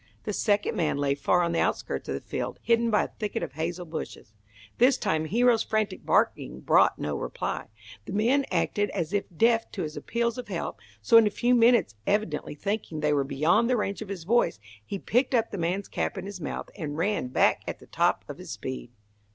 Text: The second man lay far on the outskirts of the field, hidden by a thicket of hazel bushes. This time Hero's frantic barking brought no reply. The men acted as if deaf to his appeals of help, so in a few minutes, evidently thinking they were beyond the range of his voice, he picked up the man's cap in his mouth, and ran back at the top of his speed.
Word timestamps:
The 0.23 0.33
second 0.33 0.75
man 0.75 0.97
lay 0.97 1.13
far 1.13 1.43
on 1.43 1.51
the 1.51 1.59
outskirts 1.59 2.09
of 2.09 2.15
the 2.15 2.21
field, 2.21 2.57
hidden 2.63 2.89
by 2.89 3.03
a 3.03 3.07
thicket 3.19 3.43
of 3.43 3.53
hazel 3.53 3.85
bushes. 3.85 4.33
This 4.79 4.97
time 4.97 5.25
Hero's 5.25 5.61
frantic 5.61 6.03
barking 6.07 6.61
brought 6.61 6.97
no 6.97 7.15
reply. 7.15 7.67
The 8.05 8.13
men 8.13 8.43
acted 8.51 8.89
as 8.95 9.13
if 9.13 9.25
deaf 9.37 9.71
to 9.73 9.83
his 9.83 9.95
appeals 9.95 10.39
of 10.39 10.47
help, 10.47 10.79
so 11.03 11.17
in 11.17 11.27
a 11.27 11.29
few 11.29 11.53
minutes, 11.53 11.93
evidently 12.07 12.55
thinking 12.55 13.01
they 13.01 13.13
were 13.13 13.23
beyond 13.23 13.69
the 13.69 13.77
range 13.77 14.01
of 14.01 14.09
his 14.09 14.23
voice, 14.23 14.59
he 14.83 14.97
picked 14.97 15.35
up 15.35 15.51
the 15.51 15.59
man's 15.59 15.87
cap 15.87 16.17
in 16.17 16.25
his 16.25 16.41
mouth, 16.41 16.71
and 16.75 16.97
ran 16.97 17.27
back 17.27 17.61
at 17.67 17.77
the 17.77 17.85
top 17.85 18.25
of 18.27 18.39
his 18.39 18.49
speed. 18.49 18.89